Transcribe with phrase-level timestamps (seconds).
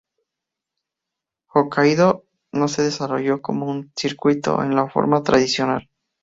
[1.51, 5.91] Hokkaido no se desarrolló como un "circuito" en la forma tradicional.